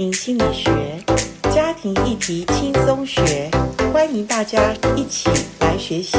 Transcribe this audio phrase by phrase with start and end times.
[0.00, 1.04] 心理学，
[1.52, 3.50] 家庭议题轻松学，
[3.92, 5.28] 欢迎大家一起
[5.60, 6.16] 来学习。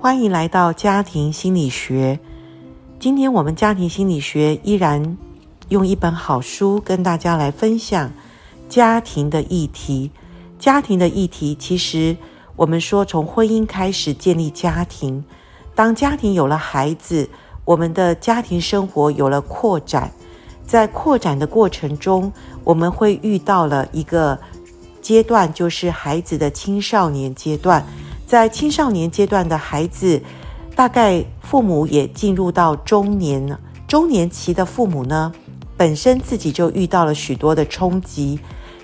[0.00, 2.18] 欢迎来到家庭心理学。
[2.98, 5.16] 今天我们家庭心理学依然
[5.68, 8.10] 用一本好书跟大家来分享
[8.68, 10.10] 家庭的议题。
[10.58, 12.16] 家庭的议题，其实
[12.56, 15.24] 我们说从婚姻开始建立家庭。
[15.76, 17.30] 当家庭有了孩子，
[17.68, 20.10] 我们的家庭生活有了扩展，
[20.66, 22.32] 在扩展的过程中，
[22.64, 24.38] 我们会遇到了一个
[25.02, 27.84] 阶段，就是孩子的青少年阶段。
[28.26, 30.18] 在青少年阶段的孩子，
[30.74, 33.58] 大概父母也进入到中年。
[33.86, 35.30] 中年期的父母呢，
[35.76, 38.40] 本身自己就遇到了许多的冲击，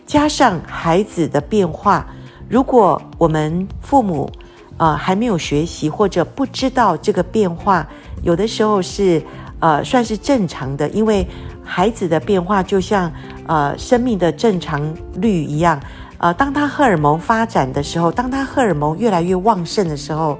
[0.07, 2.07] 加上孩子的变化，
[2.51, 4.31] 如果我们父母，
[4.77, 7.89] 呃，还没有学习或者不知道这个变化，
[8.25, 9.23] 有的时候是
[9.61, 11.27] 呃算是正常的，因为
[11.63, 13.13] 孩子的变化就像
[13.47, 14.83] 呃生命的正常
[15.17, 15.79] 率一样，
[16.19, 20.39] 呃，当他荷尔蒙发展的时候，当他荷尔蒙越来越旺盛的时候，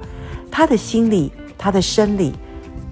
[0.51, 2.33] 他的心理、他的生理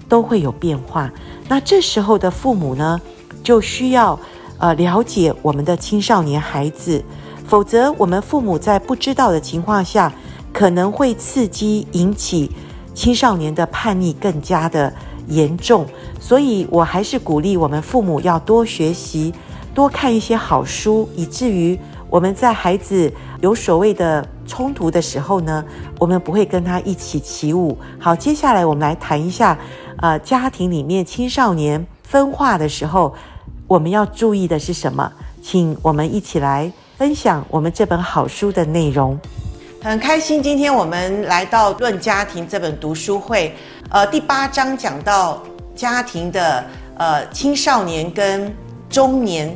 [0.07, 1.11] 都会有变化。
[1.49, 3.01] 那这时候的父母呢，
[3.43, 4.17] 就需要
[4.59, 7.03] 呃了解我们的青少年孩子，
[7.47, 10.13] 否则我们父母在不知道的情况下。
[10.53, 12.51] 可能会刺激引起
[12.93, 14.93] 青少年的叛逆更加的
[15.27, 15.85] 严重，
[16.19, 19.33] 所以我还是鼓励我们父母要多学习，
[19.73, 21.77] 多看一些好书，以至于
[22.09, 25.63] 我们在孩子有所谓的冲突的时候呢，
[25.97, 27.77] 我们不会跟他一起起舞。
[27.99, 29.57] 好，接下来我们来谈一下，
[29.97, 33.15] 呃，家庭里面青少年分化的时候，
[33.67, 35.11] 我们要注意的是什么？
[35.41, 39.19] 请我们一起来分享我们这本好书的内容。
[39.83, 43.53] 很开心，今天我们来到《论家庭》这本读书会。
[43.89, 45.43] 呃，第八章讲到
[45.75, 46.63] 家庭的
[46.97, 48.49] 呃青少年跟
[48.89, 49.53] 中年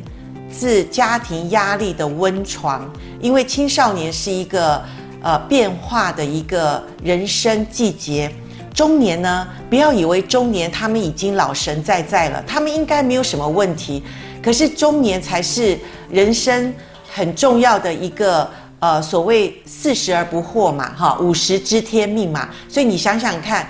[0.51, 4.83] 是家庭压力的温床，因为青少年是一个
[5.23, 8.29] 呃变化的一个人生季节。
[8.73, 14.03] 中年呢，不要以为中年他们已经老神在在了，他们应该没有什么问题。
[14.43, 16.73] 可是中年才是人生
[17.09, 18.45] 很重要的一个。
[18.79, 23.67] 呃，所谓四十而不惑嘛，哈，五十知天命嘛，所以你想想看，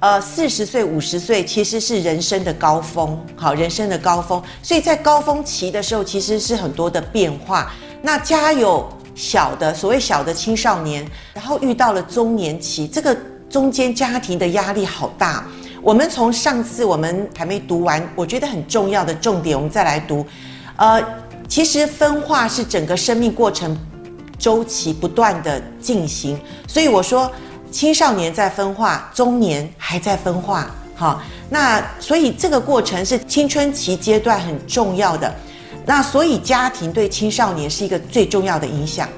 [0.00, 7.72] 呃，四十岁、五十岁其实是人生的高峰，好，人生的高峰，所以在高峰期的时候，其实是很多的变化。
[8.02, 13.16] 那家有小的，所谓小的青少年，然后遇到了中年期，这个
[13.48, 15.44] 中间家庭的压力好大。
[15.80, 20.26] 我们从上次我们还没读完，我觉得很重要的重点，我们再来读。
[20.74, 21.00] 呃，
[21.46, 23.78] 其实分化是整个生命过程。
[24.38, 27.30] 周期不断的进行，所以我说
[27.70, 35.34] 青少年在分化，中年还在分化，好，那所以这个过程是青春期阶段很重要的，
[35.84, 39.08] 那所以家庭对青少年是一个最重要的影响。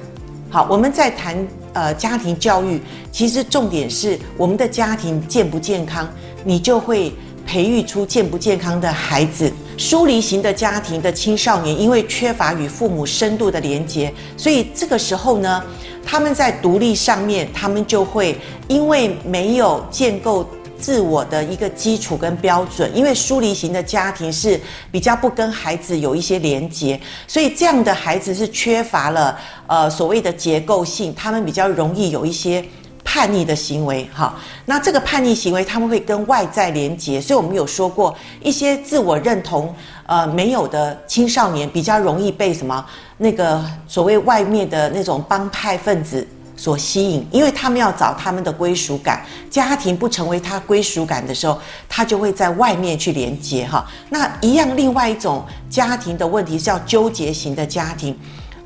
[0.49, 6.09] 好，我们在谈呃家庭教育，其实重点是我们的家庭健不健康，
[6.43, 7.13] 你就会。
[7.45, 15.63] 培育出健不健康的孩子，疏离型的家庭的青少年，因为缺乏与父母深度的连接，所以这个时候呢，
[16.05, 18.37] 他们在独立上面，他们就会
[18.67, 20.47] 因为没有建构
[20.77, 24.59] 自我的一个基础跟标准，因为疏离型的家庭是
[24.91, 29.37] 比较不跟孩子有一些连接，所以这样的孩子是缺乏了
[29.67, 32.63] 呃所谓的结构性，他们比较容易有一些。
[33.03, 34.33] 叛逆的行为，哈，
[34.65, 39.73] 那这个叛逆行为他们会跟外在连结，所以我们有说过，一些自我认同
[40.05, 42.85] 呃没有的青少年比较容易被什么
[43.17, 46.25] 那个所谓外面的那种帮派分子
[46.55, 58.17] 所吸引，因为他们要找他们的归属感，家庭不成为他归属感的时候，他就会在外面去连接，哈，那一样另外一种家庭的问题是叫纠结型的家庭。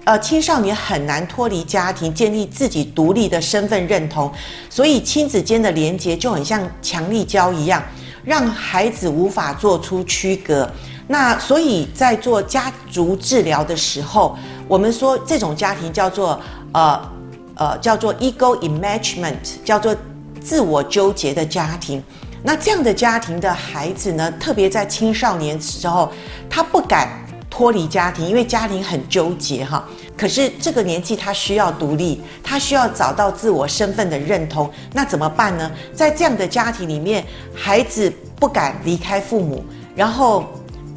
[0.06, 4.32] 呃，青少年很难脱离家庭，建立自己独立的身份认同，
[4.70, 7.82] 所以亲子间的连结就很像强力胶一样，
[8.24, 10.70] 让孩子无法做出区隔。
[11.08, 14.38] 那所以在做家族治疗的时候，
[14.68, 16.40] 我们说这种家庭叫做
[16.72, 17.12] 呃
[17.56, 19.96] 呃叫做 ego enmeshment，叫做
[20.40, 22.04] 自我纠结的家庭。
[22.44, 26.12] 那这样的家庭的孩子呢，特别在青少年时候，
[26.48, 27.25] 他不敢。
[27.56, 29.88] 脱离家庭，因为家庭很纠结哈。
[30.18, 34.70] 可是这个年纪他需要独立，他需要找到自我身份的认同。
[34.92, 35.72] 那怎么办呢？
[35.94, 37.24] 在这样的家庭里面，
[37.56, 39.64] 孩子不敢离开父母，
[39.96, 40.46] 然后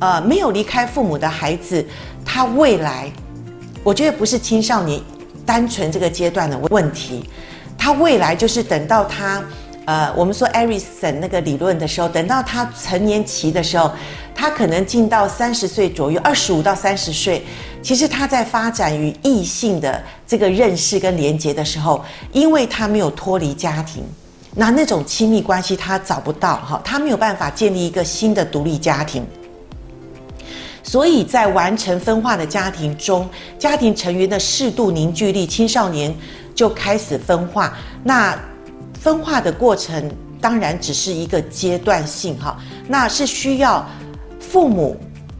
[0.00, 1.84] 呃，没有离开父母的孩子，
[2.24, 3.08] 他未来，
[3.84, 5.00] 我觉得不是青少年
[5.46, 7.24] 单纯这个阶段的问题，
[7.78, 9.40] 他未来就是等到他
[9.88, 13.90] 呃，我们说艾瑞森那个理论的时候，等到他成年期的时候，
[14.34, 17.42] 他可能进到三十岁左右，二十五到三十岁，
[17.80, 22.04] 其实他在发展与异性的这个认识跟连接的时候，
[22.34, 24.04] 因为他没有脱离家庭，
[24.54, 29.26] 那那种亲密关系他找不到哈，他没有办法建立一个新的独立家庭，
[30.82, 33.26] 所以在完成分化的家庭中，
[33.58, 36.14] 家庭成员的适度凝聚力，青少年
[36.54, 37.74] 就开始分化，
[38.04, 38.38] 那。
[39.00, 40.10] 分化的过程
[40.40, 42.56] 当然只是一个阶段性哈，
[42.86, 43.86] 那是需要
[44.40, 44.96] 父母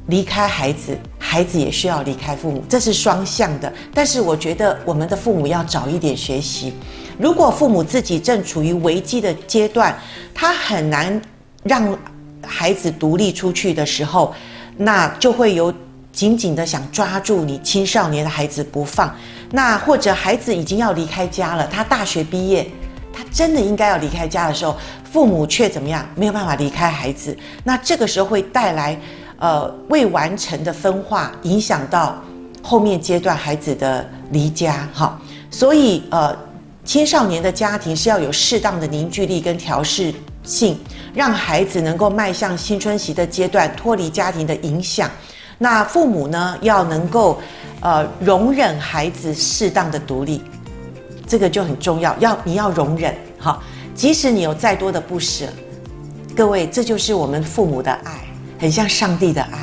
[0.07, 3.73] 离开孩子，孩子也需要离开父母，这是双向的。
[3.93, 6.73] 但是我觉得我们的父母要早一点学习，
[7.19, 9.97] 如果父母自己正处于危机的阶段，
[10.35, 11.21] 他很难
[11.63, 11.97] 让
[12.43, 14.35] 孩子独立出去的时候，
[14.77, 15.73] 那就会有
[16.13, 19.15] 紧紧的想抓住你青少年的孩子不放，
[19.51, 22.69] 那或者孩子已经要离开家了，他大学毕业。
[23.19, 26.09] 他真的应该要离开家的时候，父母却怎么样？
[26.15, 28.97] 没有办法离开孩子，那这个时候会带来，
[29.41, 32.23] 呃，未完成的分化，影响到
[32.63, 34.89] 后面阶段孩子的离家。
[34.95, 35.21] 哈，
[35.51, 36.37] 所以呃，
[36.85, 40.79] 青少年的家庭是要有适当的凝聚力跟调适性，
[41.13, 45.11] 让孩子能够迈向青春期的阶段，脱离家庭的影响。
[45.59, 47.41] 那父母呢，要能够
[47.81, 50.41] 呃容忍孩子适当的独立。
[51.29, 53.63] 这个就很重要，要你要容忍哈，
[53.95, 55.45] 即使你有再多的不舍，
[56.35, 58.27] 各位，这就是我们父母的爱，
[58.59, 59.59] 很像上帝的爱，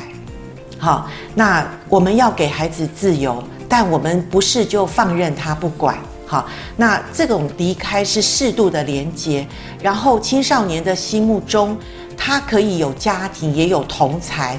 [0.78, 6.46] 好，那我们要给孩子自由，但我们不是就放任他不管，好，
[6.76, 9.44] 那这种离开是适度的连接，
[9.82, 11.76] 然后青少年的心目中，
[12.16, 14.56] 他可以有家庭，也有同才。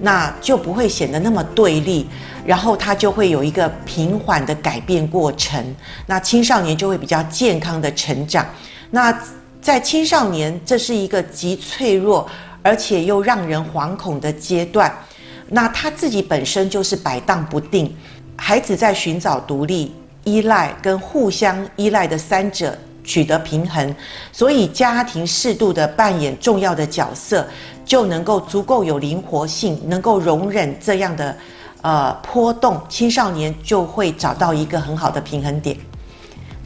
[0.00, 2.06] 那就不会显得那么对立，
[2.44, 5.64] 然后他就会有一个平缓的改变过程。
[6.06, 8.46] 那青少年就会比较健康的成长。
[8.90, 9.12] 那
[9.60, 12.28] 在青少年，这是一个极脆弱
[12.62, 14.92] 而且又让人惶恐的阶段。
[15.48, 17.94] 那他自己本身就是摆荡不定，
[18.36, 23.94] 孩子在寻找独立、依赖跟互相依赖的三者取得平衡，
[24.30, 27.46] 所以家庭适度的扮演重要的角色。
[27.88, 31.34] 就能够足够有灵活性，能够容忍这样的
[31.80, 35.74] 呃波动，青少年就会找到一个很好的平衡点。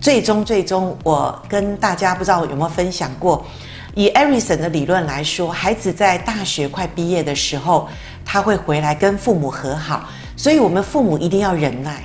[0.01, 3.47] 最终，最终，我跟大家不知道有没有分享过，
[3.95, 7.89] 以艾瑞森的理论来说，孩子在大学快毕业的时候，
[8.25, 12.03] 他会回来跟父母和好，所以我们父母一定要忍耐，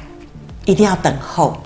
[0.65, 1.57] 一定要等候。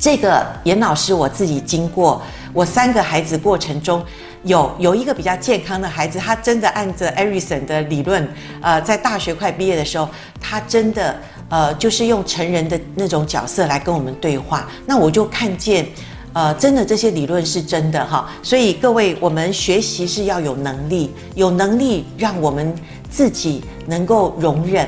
[0.00, 2.20] 这个严老师我自己经过
[2.52, 4.04] 我三个孩子过程中。
[4.44, 8.26] 有有一个比较健康的孩子，他真的按着艾瑞森的理论，
[8.60, 10.08] 呃，在大学快毕业的时候，
[10.40, 11.16] 他真的
[11.48, 14.68] 呃，就是用成人的那种角色来跟我们对话。
[14.86, 15.86] 那我就看见，
[16.34, 18.30] 呃，真的这些理论是真的哈。
[18.42, 22.74] 所以各位，我们学习是要有能力，有能力让我们
[23.10, 24.86] 自己能够容忍，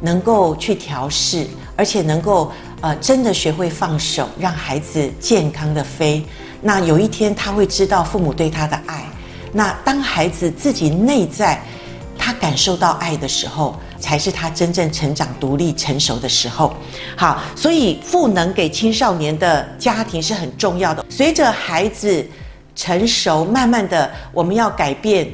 [0.00, 1.46] 能够去调试，
[1.76, 2.50] 而且能够
[2.80, 6.24] 呃，真的学会放手，让孩子健康的飞。
[6.60, 9.04] 那有一天他会知道父母对他的爱。
[9.52, 11.60] 那当孩子自己内在
[12.18, 16.74] 他感受到爱的时候，才是他真正成长、独立、成熟的时候。
[17.16, 21.04] 好，所以赋能给青少年的家庭是很重要的。
[21.08, 22.26] 随着孩子
[22.74, 25.28] 成熟，慢慢的我们要改变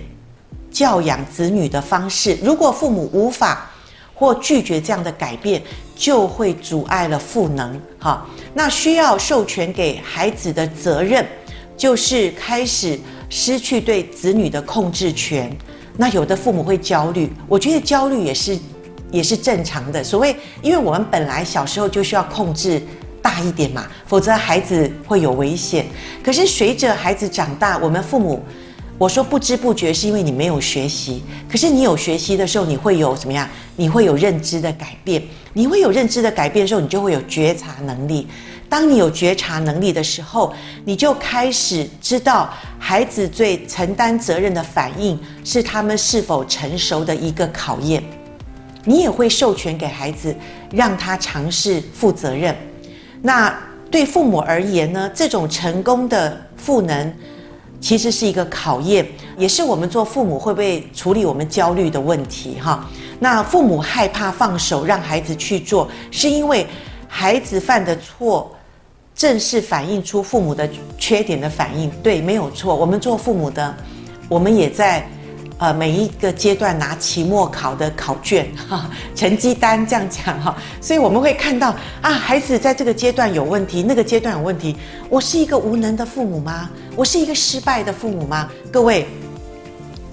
[0.71, 2.39] 教养子女的方式。
[2.43, 3.69] 如果父母无法
[4.15, 5.61] 或拒绝这样的改变，
[5.97, 7.81] 就会阻碍了赋能。
[7.99, 8.29] 好。
[8.57, 11.27] 那需要授权给孩子的责任，
[11.77, 12.97] 就是开始
[13.29, 15.51] 失去对子女的控制权。
[15.97, 18.57] 那有的父母会焦虑，我觉得焦虑也是
[19.11, 20.05] 也是正常的。
[20.05, 22.81] 所谓，因为我们本来小时候就需要控制
[23.21, 25.87] 大一点嘛，否则孩子会有危险。
[26.23, 28.41] 可是随着孩子长大，我们父母，
[29.05, 31.23] 我说不知不觉是因为你没有学习。
[31.47, 33.47] 可是你有学习的时候，你会有怎么样？
[33.77, 35.23] 你会有认知的改变。
[35.53, 38.27] 你会有认知的改变的时候，你就会有觉察能力。
[38.67, 40.55] 当你有觉察能力的时候，
[40.87, 48.03] 你就开始知道孩子最承担责任的反应是他们是否成熟的一个考验。
[48.85, 50.35] 你也会授权给孩子，
[50.73, 52.57] 让他尝试负责任。
[53.21, 53.55] 那
[53.91, 55.11] 对父母而言呢？
[55.15, 57.15] 这种成功的赋能，
[57.85, 62.89] 其实是一个考验，也是我们做父母会不会处理我们焦虑的问题哈。
[63.21, 66.67] 那父母害怕放手让孩子去做，是因为
[67.07, 68.51] 孩子犯的错，
[69.15, 71.91] 正是反映出父母的缺点的反应。
[72.03, 72.75] 对，没有错。
[72.75, 73.77] 我们做父母的，
[74.31, 75.07] 我们也在，
[75.59, 80.57] 呃，每一个阶段拿期末考的考卷哈， 成绩单这样讲哈。
[80.81, 84.75] 所以我们会看到啊，孩子在这个阶段有问题，那个阶段有问题。
[85.11, 86.71] 我是一个无能的父母吗？
[86.97, 88.49] 我是一个失败的父母吗？
[88.71, 89.07] 各位，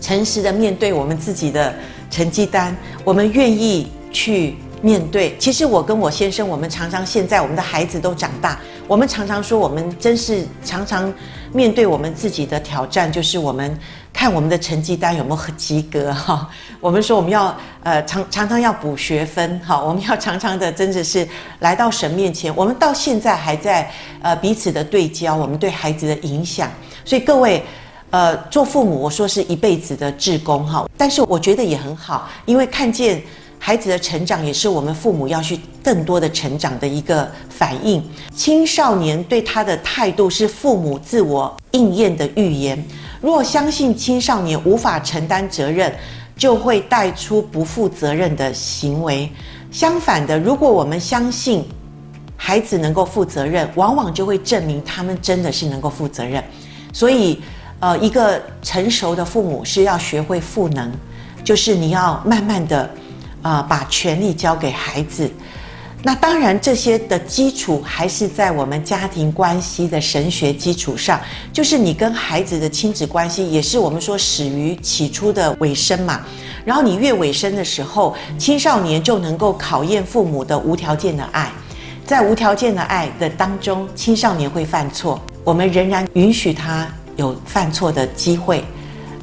[0.01, 1.73] 诚实的面对我们自己的
[2.09, 5.38] 成绩单，我们愿意去面对。
[5.38, 11.13] 其实我跟我先生，我们常常现在我们的孩子都长大，我们常常说，我们真是常常
[11.53, 13.77] 面对我们自己的挑战，就是我们。
[14.13, 16.48] 看我们的成绩单有没有及格哈？
[16.80, 21.27] 我们说我们要呃常常常要补学分哈，我们要常常的真的是
[21.60, 22.56] 来到神面前。
[22.56, 23.89] 我们到现在还在
[24.22, 26.70] 呃彼此的对焦，我们对孩子的影响。
[27.03, 27.63] 所以各位
[28.10, 33.22] 呃做父母，我说是一辈子的志工哈，但是我觉得也很好，因为看见
[33.58, 38.03] 孩子的成长，也是我们父母要去更多的成长的一个反应。
[38.36, 42.84] 青少年对他的态度是父母自我应验的预言。
[43.22, 45.94] 如果相信青少年无法承担责任，
[46.36, 49.32] 就会带出不负责任的行为。
[49.72, 51.63] 相反的，如果我们相信
[52.36, 56.44] 孩子能够负责任，往往就会证明他们真的是能够负责任。
[56.92, 57.40] 所以，
[57.80, 60.92] 呃，一个成熟的父母是要学会赋能，
[61.44, 62.90] 就是你要慢慢的，
[63.44, 65.32] 呃，把权力交给孩子。
[66.03, 71.22] 那当然，这些的基础还是在我们家庭关系的神学基础上，
[71.53, 76.25] 就是你跟孩子的亲子关系，也是我们说始于起初的尾声嘛。
[76.65, 81.51] 然后你越尾声的时候，青少年就能够考验父母的无条件的爱，
[82.03, 88.65] 在无条件的爱的当中，青少年会犯错，我们仍然允许他有犯错的机会，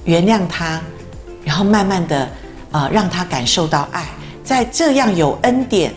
[0.05, 0.81] 原谅他，
[1.45, 2.29] 然后慢慢的，
[2.71, 4.07] 呃，让他感受到爱，
[4.45, 5.93] 在这样有恩典。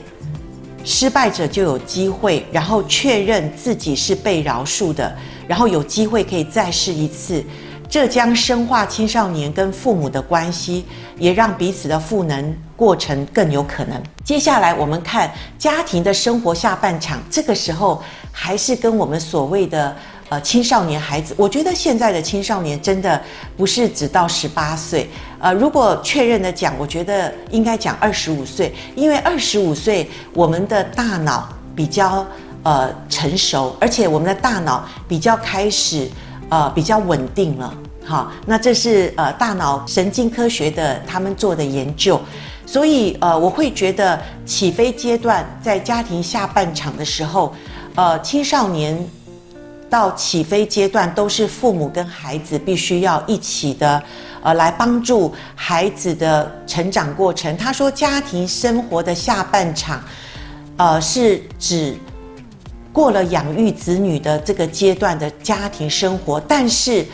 [0.84, 5.16] 失败者就有机会，然后确认自己是被饶恕的，
[5.48, 7.44] 然后有机会可以再试一次。
[7.90, 10.86] 这将深化青少年跟父母的关系，
[11.18, 14.02] 也让彼此的赋能过程更有可能。
[14.24, 19.96] 接下来我们看家庭的生活下半场，这个时候还是跟我们所谓的。
[20.32, 23.22] 呃，青少年孩子，我觉得现在的青少年真的
[23.58, 25.10] 不是只到十八岁。
[25.42, 32.26] 呃，如果确认的讲，我觉得应该讲二十五岁，因为二十五岁我们的大脑比较
[32.64, 36.10] 呃成熟，而且我们的大脑比较开始
[36.48, 37.74] 呃比较稳定了。
[38.06, 42.18] 好，那这是呃大脑神经科学的他们做的研究，
[42.66, 47.54] 所以呃我会觉得起飞阶段在家庭下半场的时候，
[47.96, 48.98] 呃青少年。
[49.92, 54.02] 到起飞阶段，都是父母跟孩子必须要一起的，
[54.42, 57.56] 呃，来帮助孩子的成长过程。
[57.58, 60.02] 他说，家庭生活的下半场，
[60.78, 61.94] 呃，是指
[62.94, 67.06] 过了养育子女的这个阶段的家庭生活，但是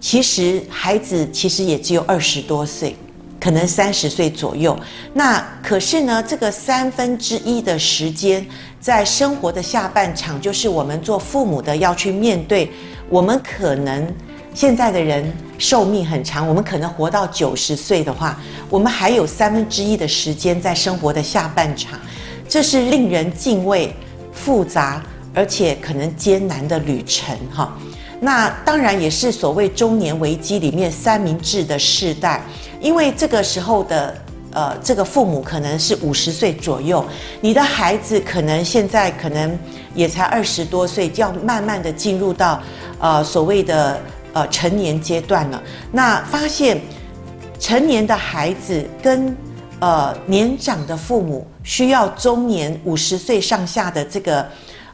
[0.00, 2.96] 其实孩子其实也只有二十多岁。
[3.42, 4.78] 可能三十岁左右，
[5.14, 8.46] 那可是呢，这个三分之一的时间，
[8.80, 12.70] 在生活的下半场，就是我们做父母的要去面对。
[13.10, 14.12] 我们可能
[14.54, 22.00] 现在的人寿命很长，我们可能活到九十岁的话，我们还有三分之一的时间在生活的下半场，
[22.48, 23.94] 这是令人敬畏、
[24.32, 25.02] 复杂
[25.34, 27.76] 而且可能艰难的旅程，哈。
[28.18, 32.42] 那当然也是所谓中年危机里面三明治的世代。
[32.80, 34.16] 因为这个时候的
[34.52, 37.04] 呃，这个父母可能是五十岁左右，
[37.40, 39.56] 你的孩子可能现在可能
[39.94, 42.60] 也才二十多岁，就要慢慢的进入到
[42.98, 44.00] 呃所谓的
[44.32, 45.62] 呃成年阶段了。
[45.92, 46.80] 那发现
[47.60, 49.36] 成年的孩子跟
[49.78, 54.46] 呃年长的父母需要中年五十岁上下的这个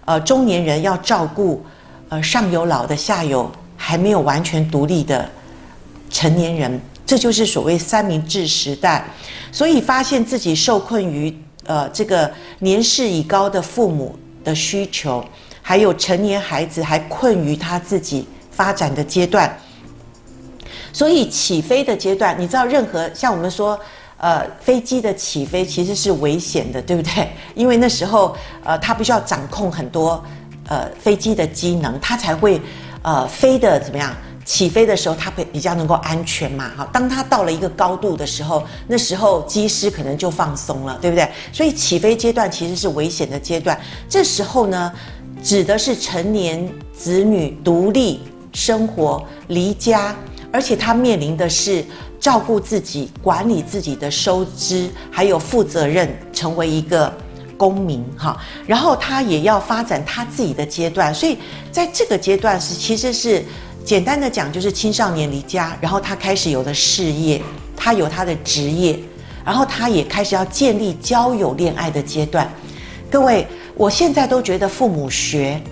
[0.04, 1.64] 呃中年人要照顾，
[2.10, 5.26] 呃上有老的下有还没有完全独立的
[6.10, 6.78] 成年人。
[7.06, 9.04] 这就是所谓三明治时代，
[9.52, 11.32] 所以发现自己受困于
[11.64, 15.24] 呃这个年事已高的父母的需求，
[15.62, 19.56] 还有成年孩子还困于他自己发展的阶段，
[20.92, 23.78] 所以起飞的阶段，你知道，任何像我们说，
[24.18, 27.30] 呃，飞机的起飞其实是危险的，对不对？
[27.54, 30.20] 因为那时候呃，他必须要掌控很多
[30.68, 32.60] 呃飞机的机能，他才会
[33.02, 34.12] 呃飞的怎么样？
[34.46, 36.70] 起飞的时候，它会比较能够安全嘛？
[36.76, 41.28] 哈，当它到了一个高度的时候，那时候机师可能就放松了，对不对？
[41.52, 43.76] 所以起飞阶段其实是危险的阶段。
[44.08, 44.92] 这时候呢，
[45.42, 48.20] 指的是成年子女独立
[48.52, 50.14] 生活、离家，
[50.52, 51.84] 而且他面临的是
[52.20, 57.12] 照顾自己、管理自己的收支，还有负责任，成为一个
[57.58, 58.40] 公民哈。
[58.64, 61.36] 然后他也要发展他自己的阶段，所以
[61.72, 63.44] 在这个阶段是其实是。
[63.86, 67.40] 简单的讲，就是青少年离家，然后他开始有了事业，
[67.76, 68.98] 他有他的职业，
[69.44, 72.50] 然后他也开始要建立交友、恋爱的阶段。
[73.08, 75.62] 各位，我现在都觉得父母学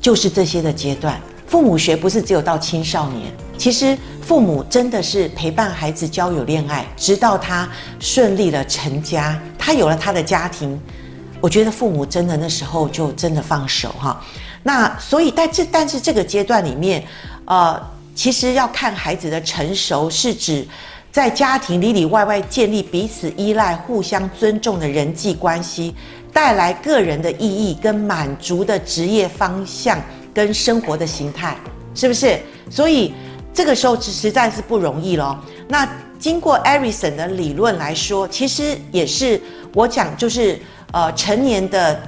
[0.00, 7.68] 就是这些的阶段，父母学不是只有到青少年，其实父母真的是陪伴孩子交友恋爱，直到他
[8.00, 10.76] 顺利的成家，他有了他的家庭。
[11.40, 14.20] 我觉得父母真的那时候就真的放手哈。
[14.62, 17.02] 那所以，但这但是这个阶段里面，
[17.46, 17.80] 呃，
[18.14, 20.66] 其实要看孩子的成熟，是指
[21.10, 25.94] 在家庭里里外外建立彼此依赖、互相尊重的人际关系，
[26.32, 30.00] 带来个人的意义跟满足的职业方向
[30.34, 31.56] 跟生活的形态，
[31.94, 32.38] 是不是？
[32.68, 33.14] 所以
[33.54, 35.38] 这个时候实在是不容易咯。
[35.68, 35.88] 那
[36.18, 39.40] 经过艾瑞森的理论来说，其实也是
[39.74, 40.58] 我讲就是。
[40.90, 42.00] 呃，成年的，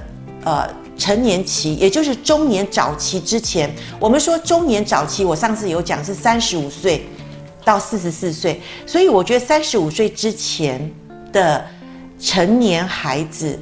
[0.43, 0.67] 呃，
[1.01, 3.67] 成年期，也就是中年早期之前，
[3.99, 7.07] 我们说中年早期，我上次有讲是三十五岁
[7.65, 10.87] 到四十四岁，所以我觉得三十五岁之前
[11.33, 11.65] 的
[12.19, 13.57] 成年孩子，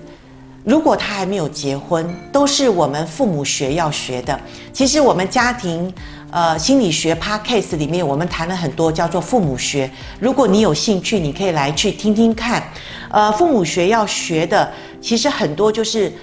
[0.66, 4.38] 如果他还没有结婚，都是我们父母学要学的。
[4.74, 5.94] 其实我们家庭。
[6.32, 9.90] 呃，心理学 podcast 里面，我们谈了很多叫做父母学。
[10.20, 12.62] 如果你有兴趣，你可以来去听听看。
[13.10, 16.14] 呃，父母学要学的，其实很多就是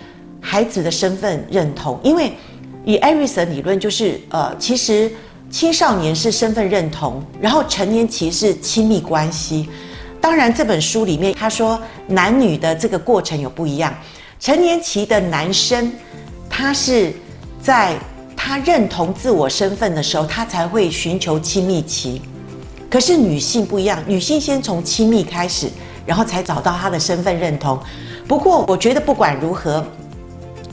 [0.47, 1.99] 孩子的身份认同。
[2.05, 2.33] 因为
[2.85, 5.11] 以艾瑞森理论，就是呃，其实
[5.51, 9.69] 青少年是身份认同，然后成年期是亲密关系。
[10.21, 13.93] 当然，这本书里面他说男女的这个过程有不一样。
[14.39, 15.93] 成年期的男生，
[16.49, 17.13] 他是
[17.61, 17.97] 在。
[18.39, 22.23] 他认同自我身份的时候，他才会寻求亲密期。
[22.89, 25.69] 可是女性不一样，女性先从亲密开始，
[26.07, 27.77] 然后才找到她的身份认同。
[28.29, 29.85] 不过，我觉得不管如何，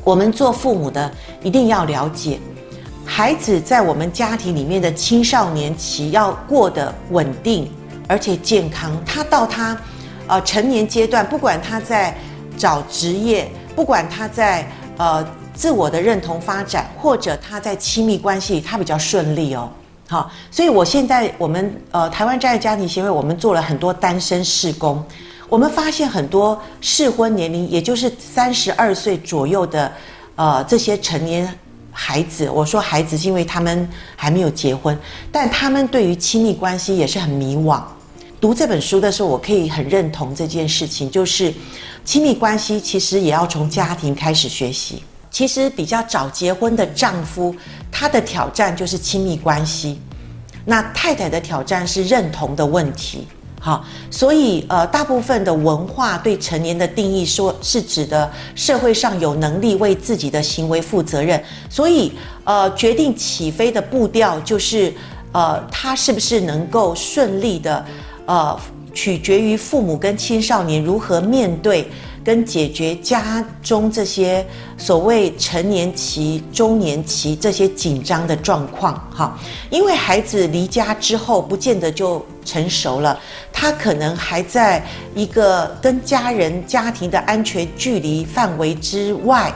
[0.03, 1.11] 我们做父母的
[1.43, 2.39] 一定要了解，
[3.05, 7.71] 孩子在我们家庭里面的青少年期要过得稳定
[8.07, 8.91] 而且健康。
[9.05, 9.77] 他到他
[10.27, 12.15] 呃成年阶段，不管他在
[12.57, 14.67] 找职业，不管他在
[14.97, 15.25] 呃。
[15.55, 19.69] 自我的认同发展，或者他在亲密关系他比较顺利哦，
[20.09, 25.05] 好，所以我现在我们呃台湾真爱家庭协会，我们做了很多单身事工，
[25.53, 29.91] 我们发现很多适婚年龄，也就是三十二岁左右的
[30.35, 31.47] 呃这些成年
[31.91, 34.97] 孩子，我说孩子是因为他们还没有结婚，
[35.31, 37.79] 但他们对于亲密关系也是很迷惘。
[38.41, 41.53] 读这本书的时候，我可以很认同这件事情，就是
[42.03, 45.03] 亲密关系其实也要从家庭开始学习。
[45.29, 47.55] 其实比较早结婚的丈夫，
[47.91, 49.99] 他的挑战就是亲密关系；
[50.65, 53.27] 那太太的挑战是认同的问题。
[53.65, 61.41] 好，所以呃，大部分的文化对成年的定义，说是指的社会上有能力为自己的行为负责任。
[61.69, 62.11] 所以
[62.43, 64.93] 呃，决定起飞的步调就是
[65.31, 67.85] 呃，他是不是能够顺利的
[68.25, 68.59] 呃，
[68.93, 71.89] 取决于父母跟青少年如何面对。
[72.23, 74.45] 跟解决家中这些
[74.77, 79.37] 所谓成年期、中年期这些紧张的状况，哈，
[79.69, 83.19] 因为孩子离家之后不见得就成熟了，
[83.51, 84.81] 他可能还在
[85.13, 89.53] 一个跟家人、家庭的安全距离范围之外，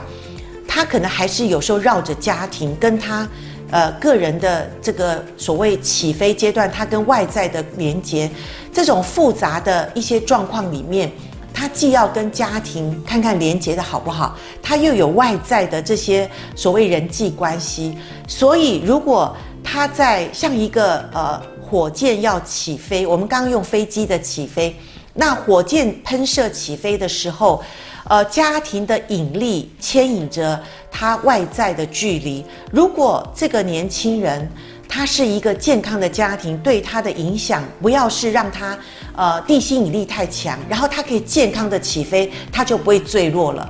[0.68, 3.26] 他可能还是有时候绕着家庭，跟他
[3.72, 8.30] 呃个人的这个所谓起飞阶段，他跟外在的连接，
[8.74, 11.10] 这种复杂的一些状况里面。
[11.58, 24.76] 他既要跟家庭看看连接的好不好，他又有外在的这些所谓人际关系，所以如果他在像一个呃火箭要起飞，我们刚刚用飞机的起飞，
[25.16, 27.64] 那火箭喷射起飞的时候，
[28.04, 34.48] 呃，家庭的引力牵引着他外在的距离，如果这个年轻人。
[34.90, 38.80] 他是一个健康的家庭，对他的影响不要是让他，
[39.18, 43.68] 呃，地心引力太强，然后它可以健康的起飞，它就不会坠落了。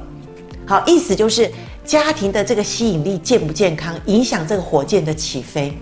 [0.65, 1.49] 好，意思就是
[1.85, 5.73] 家庭的这个吸引力健不健康，影响这个火箭的起飞。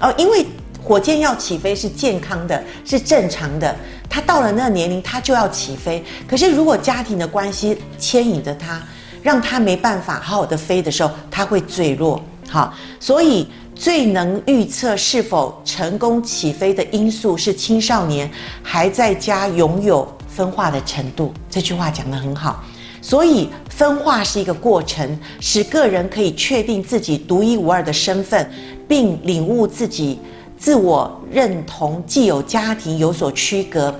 [0.00, 0.46] 哦，因为
[0.82, 3.76] 火箭要起飞是健康的，是正常的，
[4.08, 6.02] 他到了那个年龄，他就要起飞。
[6.26, 8.82] 可是如果家庭的关系牵引着他，
[9.22, 12.18] 让他没办法好好的飞的时候，他会坠落。
[12.48, 13.46] 好，所以。
[13.80, 18.30] 最能预测是否成功起飞的因素是青少年
[18.62, 21.32] 还在家拥有分化的程度。
[21.48, 22.62] 这句话讲得很好，
[23.00, 28.50] 所以分化是一个过程，使个人可以确定自己独一无二的身份，
[28.86, 30.18] 并领悟自己
[30.58, 33.98] 自我认同既有家庭有所区隔，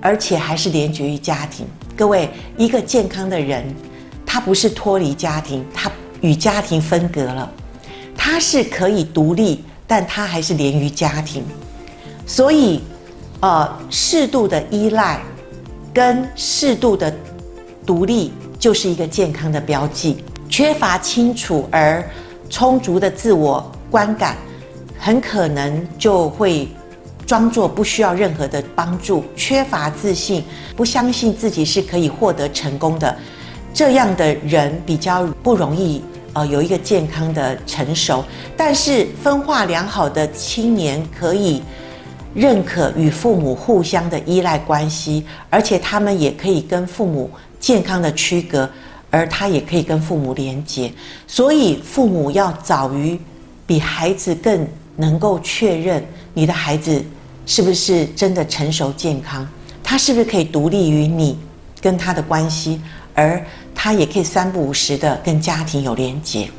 [0.00, 1.66] 而且还是连结于家庭。
[1.96, 3.64] 各位，一个健康的人，
[4.24, 7.50] 他不是脱离家庭，他与家庭分隔了。
[8.16, 11.44] 他是可以独立，但他还是连于家庭，
[12.26, 12.80] 所以，
[13.40, 15.20] 呃，适度的依赖
[15.92, 17.14] 跟适度的
[17.84, 20.24] 独立就是一个健康的标记。
[20.48, 22.04] 缺乏清楚而
[22.48, 24.36] 充足的自我观感，
[24.98, 26.68] 很可能就会
[27.26, 30.44] 装作不需要任何的帮助，缺乏自信，
[30.76, 33.16] 不相信自己是可以获得成功的。
[33.74, 36.02] 这样的人比较不容易
[36.36, 38.24] 呃有一个健康的成熟。
[38.56, 41.62] 但是分化良好的青年可以
[42.34, 48.68] 认可与父母互相的依赖关系，而且他们也可以跟父母健康的区隔。
[49.08, 50.92] 而他也可以跟父母连结，
[51.26, 53.18] 所以父母要早于
[53.64, 57.02] 比孩子更能够确认你的孩子
[57.46, 59.46] 是不是真的成熟健康，
[59.82, 61.38] 他是不是可以独立于你
[61.80, 62.80] 跟他的关系，
[63.14, 63.42] 而
[63.76, 66.50] 他也可以三不五时的跟家庭有连结，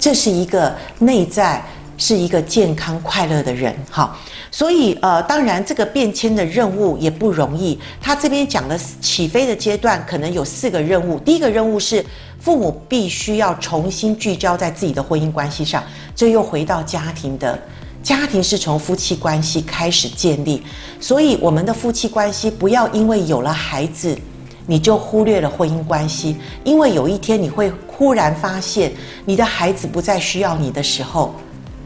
[0.00, 1.62] 这是一个内在。
[1.98, 4.18] 是一个健康快乐的人，好，
[4.50, 7.78] 所以呃，当然这个变迁的任务也不容易。
[8.00, 11.16] 他这边讲的起飞的阶段，可能有四个任务。
[11.20, 12.04] 第一个任务是
[12.40, 15.84] 父母必须要重新聚焦在自己的婚姻关系上，
[16.16, 17.56] 这又回到家庭的，
[18.02, 20.60] 家庭是从夫妻关系开始建立，
[20.98, 24.18] 所以我们的夫妻关系不要因为有了孩子，
[24.66, 28.92] 你就忽略了婚姻关系，因为有一天你会忽然发现，
[29.24, 31.34] 你的孩子不再需要你的时候。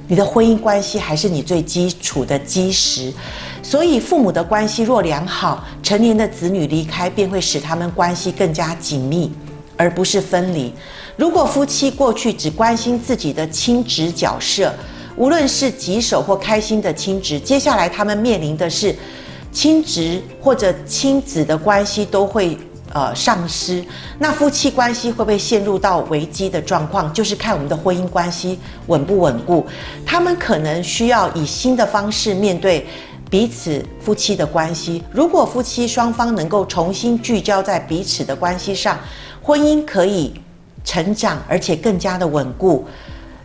[0.08, 3.12] 你的婚姻关系还是你最基础的基石，
[3.60, 9.32] 所以父母的关系若良好，成年的子女离开便会使他们关系更加紧密，
[9.76, 10.72] 而不是分离。
[11.16, 14.72] 如果夫妻过去只关心自己的亲职角色，
[15.16, 18.94] 无论是棘手或开心的亲职，接下来他们面临的是
[19.56, 22.58] 亲职或者亲子的关系都会。
[22.92, 23.84] 呃，丧失，
[24.18, 27.12] 那夫妻关系会不会陷入到危机的状况？
[27.12, 29.66] 就是看我们的婚姻关系稳不稳固。
[30.06, 32.86] 他们可能需要以新的方式面对
[33.28, 35.02] 彼此夫妻的关系。
[35.10, 38.98] 如果夫妻双方能够重新聚焦在彼此的关系上，
[39.42, 40.32] 婚姻可以
[40.82, 42.86] 成长，而且更加的稳固。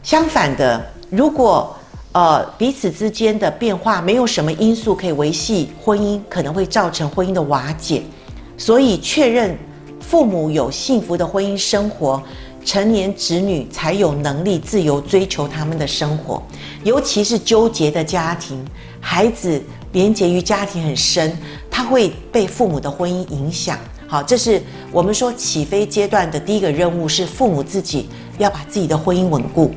[0.02, 1.76] 相反的，如果
[2.13, 8.04] 呃彼此之间的变化没有什么因素可以维系婚姻，可能会造成婚姻的瓦解。
[8.58, 9.58] 所以，确认
[10.00, 12.21] 父母有幸福的婚姻生活，
[12.63, 16.43] 成年子女才有能力自由追求他们的生活。
[16.84, 18.63] 尤其是纠结的家庭，
[19.00, 19.60] 孩子
[19.93, 21.36] 连结于家庭很深，
[21.71, 23.80] 他会被父母的婚姻影响。
[24.08, 29.71] 好，这是我们说起飞阶段的第一个任务，是父母自己要把自己的婚姻稳固。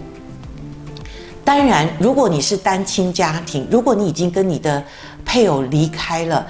[1.44, 4.82] 当然，如果你是单亲家庭，如果你已经跟你的
[5.24, 6.46] 配偶离开了。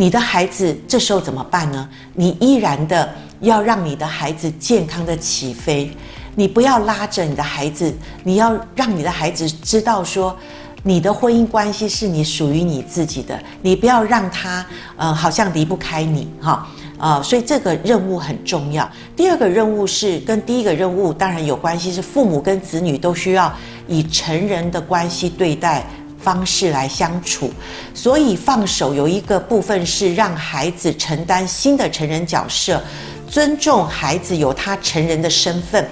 [0.00, 1.88] 你的孩子这时候怎么办呢？
[2.14, 5.90] 你依然的要让你的孩子健康的起飞，
[6.36, 10.36] 你不要拉着你的孩子，你要让你的孩子知道说，
[10.84, 14.64] 你的婚姻关系是你属于你自己的，你不要让他
[14.96, 16.64] 呃好像离不开你哈
[16.98, 18.90] 啊，所以这个任务很重要。
[19.16, 23.50] 第二个任务是跟第一个任务当然有关系，是父母跟子女都需要
[23.86, 25.86] 以成人的关系对待。
[26.20, 27.48] 方式来相处，
[27.94, 32.82] 所以放手有一个部分是让孩子承担新的成人角色，
[33.30, 35.88] 尊重孩子有他成人的身份，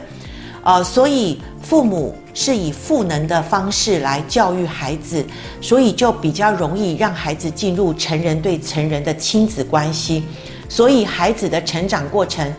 [0.64, 5.24] 呃，所以父母是以赋能的方式来教育孩子，
[5.60, 10.24] 所以就比较容易让孩子进入成人对成人的亲子关系，
[10.68, 12.52] 所以孩子的成长过程，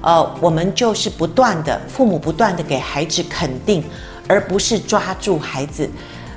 [0.00, 3.82] 呃，我们就是不断的父母不断的给孩子肯定，
[4.28, 5.88] 而不是抓住孩子。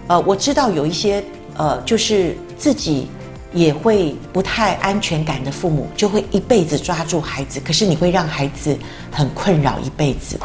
[0.08, 1.24] 呃，我知道有一些
[1.58, 3.08] 呃，就是自己
[3.54, 8.78] 也会不太安全感的父母，就会一辈子抓住孩子，可是你会让孩子
[9.12, 10.40] 很困扰一辈子。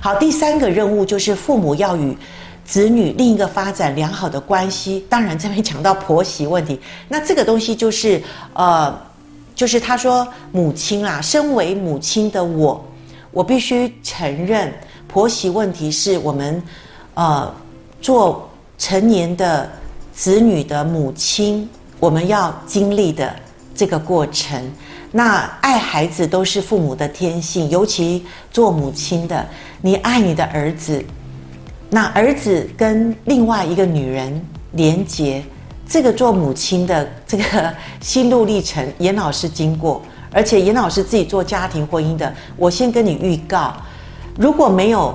[0.00, 2.16] 好，第三个任务就是父母要与
[2.64, 5.04] 子女另一个发展良好的关系。
[5.08, 8.22] 当然这边讲到婆媳问题，那这个东西就是
[8.52, 8.96] 呃，
[9.58, 12.82] 就是他说母亲啊，身为母亲的我，
[13.32, 14.72] 我必须承认
[15.08, 16.62] 婆媳问题是我们
[17.14, 17.52] 呃
[18.00, 18.46] 做。
[18.80, 19.68] 成年的
[20.14, 21.68] 子女的母亲，
[21.98, 23.34] 我们要经历的
[23.74, 24.56] 这个过程。
[25.10, 29.44] 那爱孩子都是父母的天性，尤其做母亲的，
[29.82, 31.04] 你爱你的儿子，
[31.90, 34.40] 那儿子跟另外一个女人
[34.70, 35.42] 连结，
[35.88, 43.74] 这个做母亲的这个心路历程，严老师经过，而且严老师自己做家庭婚姻的，我先跟你预告，
[44.36, 45.14] 如果没有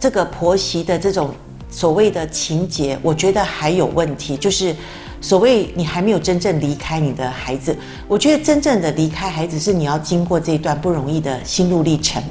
[0.00, 1.30] 这个婆媳的这种。
[1.70, 4.72] 所谓的情节，我觉得还有问题，就是
[5.20, 7.76] 所谓你还没有真正离开你的孩子。
[8.06, 12.22] 我觉得真正的离开孩子是你要经过这一段不容易的心路历程。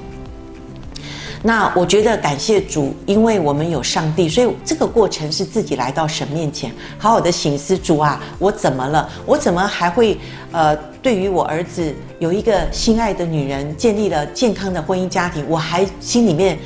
[1.46, 9.10] 那我觉得感谢主，因为我们有上帝，所以这个过程是自己来到神面前，好好的省思主啊，我怎么了？
[9.26, 10.18] 我怎么还会
[10.54, 16.58] 呃，对于我儿子有一个心爱的女人，建立了健康的婚姻家庭，我还心里面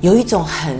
[0.00, 0.76] 有一种很。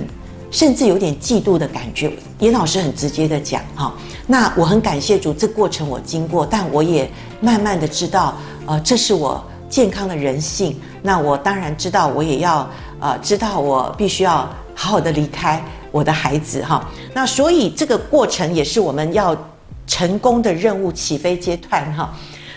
[0.51, 2.11] 甚至有点嫉妒的感觉。
[2.39, 3.93] 严老师很直接的讲哈，
[4.27, 7.07] 那我很感谢主，这过程我经过，但我也
[7.39, 10.75] 慢慢的知道，呃，这是我健康的人性。
[11.03, 12.67] 那我当然知道，我也要
[13.01, 16.89] 呃知道我必须要好好的离开我的孩子哈。
[17.15, 19.37] 那所以这个过程也是我们要
[19.87, 22.13] 成功的任务起飞阶段哈。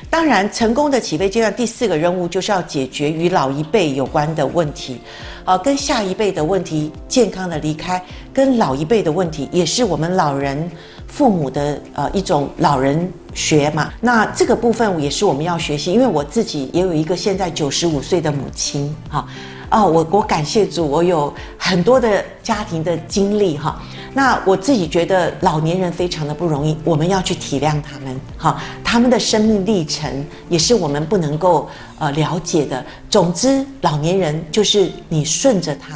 [0.09, 4.99] 当然，成功的起飞阶段第四个任务就是要解决与老一辈有关的问题，
[5.45, 10.69] 呃，跟下一辈的问题健康的离开，跟老一辈的问题也是我们老人
[11.07, 13.89] 父母的呃一种老人学嘛。
[14.01, 19.27] 那这个部分也是我们要学习，因为我自己也有一个现在九十五岁的母亲哈，啊，
[19.71, 23.81] 哦我我感谢主，我有很多的家庭的经历哈。
[24.13, 32.85] 那我自己觉得老年人非常的不容易，我们要去体谅他们，哈，他们的生命历程也是我们不能够呃了解的。
[33.09, 35.95] 总之，老年人就是你顺着他，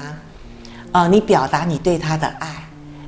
[0.94, 2.56] 呃，你表达你对他的爱，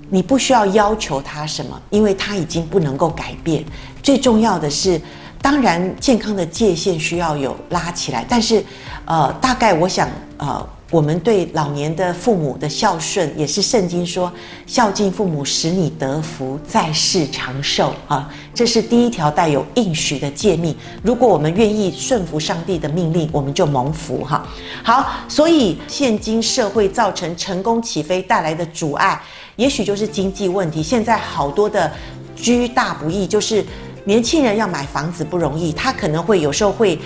[0.10, 3.64] 你不需要要求他什么，因为他已经不能够改变。
[4.04, 5.00] 最重要的是，
[5.42, 8.62] 当然健康的界限需要有拉起来，但是，
[9.08, 10.70] 呃，大概我想，呃。
[10.89, 14.32] 我们对老年的父母的孝顺，也是圣经说
[14.65, 18.34] 孝敬父母，使你得福，在世长寿啊。
[18.54, 20.74] 这是第一条带有应许的诫命。
[21.04, 24.48] 如果我们愿意顺服上帝的命令，我们就蒙福哈。
[24.82, 29.22] 好，所以现今社会造成成功起飞带来的阻碍，
[29.58, 30.82] 也许就是经济问题。
[30.82, 31.91] 现在好多的
[32.34, 33.62] 居大不易，就是
[34.06, 36.98] 年轻人要买房子不容易，他可能会有时候会。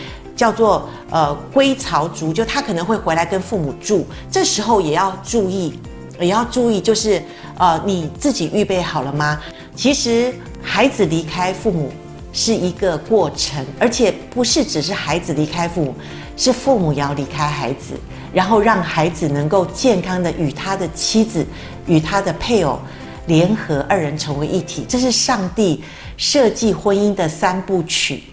[0.41, 5.80] 叫做呃归巢族，就他可能会回来跟父母住，这时候也要注意，
[6.19, 7.21] 也要注意，就是
[7.60, 9.39] 呃你自己预备好了吗？
[9.75, 11.91] 其实孩子离开父母
[12.34, 15.95] 是一个过程，而且不是只是孩子离开父母，
[16.36, 17.93] 是父母要离开孩子，
[18.34, 21.45] 然后让孩子能够健康的与他的妻子
[21.86, 22.80] 与他的配偶
[23.27, 25.84] 联合，二人成为一体，这是上帝
[26.17, 28.23] 设计婚姻的三部曲。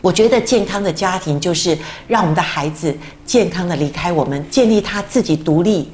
[0.00, 5.90] 我觉得健康的家庭就是让我们的孩子健康的离开我们，建立他自己独立、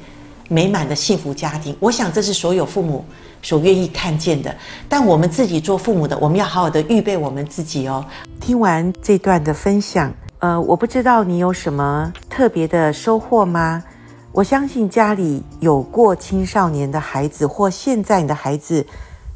[0.47, 1.75] 美满的幸福家庭。
[1.79, 3.03] 我想这是所有父母
[3.41, 4.55] 所愿意看见的。
[4.87, 8.05] 但我们自己做父母的，我们要好好的预备我们自己哦。
[8.39, 13.83] 听完这段的分享，呃，我不知道你有什么特别的收获吗？
[14.31, 18.85] 我相信家里有过青少年的孩子，或现在你的孩子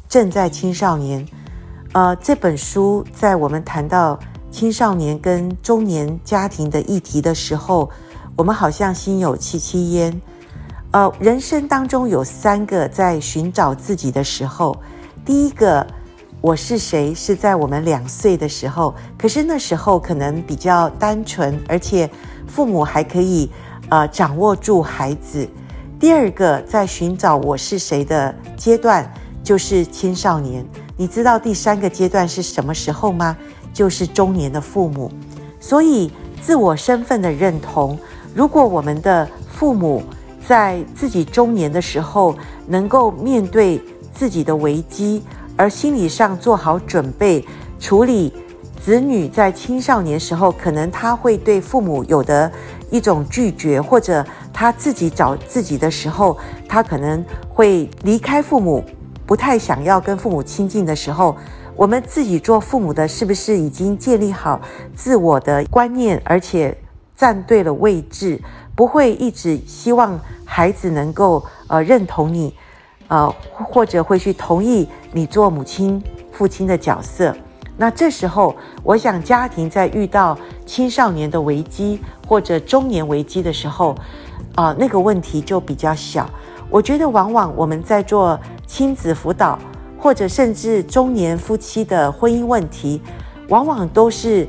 [0.08, 1.26] 正在青少年，
[1.94, 4.20] 呃，这本书在我们谈到。
[4.52, 7.90] 青少年跟中年家庭的议题的时候，
[8.36, 10.22] 我们好像心有戚戚焉。
[10.92, 14.76] 呃，人生当中有三个在寻找自己的时候，
[15.24, 15.86] 第一个
[16.42, 22.10] 我是谁是在我们两岁的时候，可是那时候可能比较单纯，而且
[22.48, 23.52] 父母还可以
[23.90, 25.48] 呃掌握住孩子。
[26.00, 30.66] 第二个在寻找我是谁的阶段就是青少年。
[30.98, 33.38] 你知道第三个阶段是什么时候吗？
[33.80, 35.10] 就是中年的父母，
[35.58, 36.12] 所以
[36.42, 37.98] 自我身份的认同，
[38.36, 40.04] 如果我们的父母
[40.46, 42.36] 在自己中年的时候
[42.68, 43.82] 能够面对
[44.14, 45.24] 自己的危机，
[45.56, 47.46] 而心理上做好准备，
[47.80, 48.34] 处理
[48.84, 52.52] 子女在青少年时候可能他会对父母有的
[52.92, 56.38] 一种拒绝，或者他自己找自己的时候，
[56.68, 58.84] 他可能会离开父母，
[59.26, 61.38] 不太想要跟父母亲近的时候。
[61.80, 64.60] 我们自己做父母的，是不是已经建立好
[64.94, 66.78] 自我的观念，而且
[67.16, 68.38] 站对了位置，
[68.76, 72.54] 不会一直希望孩子能够呃认同你，
[73.08, 77.34] 呃或者会去同意你做母亲、父亲的角色？
[77.78, 83.92] 那这时候，我想家庭在遇到青少年的危机或者中年危机的时候，
[84.54, 86.30] 啊、呃，那个问题就比较小。
[86.70, 88.38] 我觉得往往我们在做
[88.68, 89.58] 亲子辅导。
[90.00, 93.02] 或者甚至中年夫妻的婚姻问题，
[93.50, 94.48] 往往都是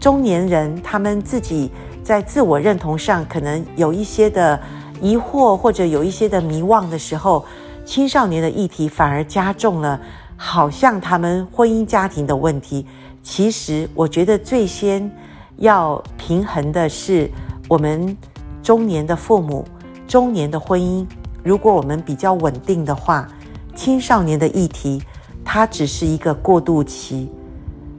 [0.00, 1.70] 中年人他们自己
[2.02, 4.58] 在自我认同上可能有一些的
[5.02, 7.44] 疑惑，或者有一些的迷惘的时候，
[7.84, 10.00] 青少年的议题反而加重了，
[10.34, 12.86] 好像他们婚姻家庭的问题。
[13.22, 15.10] 其实我觉得最先
[15.58, 17.30] 要平衡的是
[17.68, 18.16] 我们
[18.62, 19.62] 中年的父母，
[20.08, 21.06] 中年的婚姻，
[21.42, 23.28] 如果我们比较稳定的话。
[23.76, 25.00] 青少年的议题，
[25.44, 27.30] 它只是一个过渡期。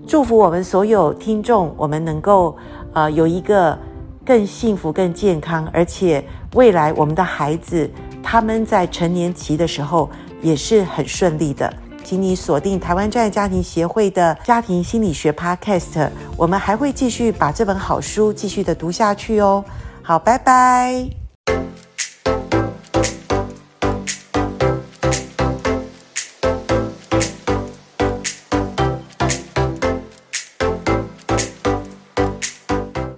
[0.06, 2.58] 祝福我们所有听众，我们能够
[2.94, 3.78] 呃有一个
[4.26, 6.24] 更幸福、更健康，而且
[6.56, 7.90] 未来我们的孩子
[8.24, 10.10] 他们在成年期的时候
[10.42, 11.72] 也是很顺利的。
[12.04, 19.64] 请你锁定台湾专业家庭协会的家庭心理学 Podcast，我们还会继续把这本好书继续的读下去哦。
[20.02, 21.17] 好，拜拜。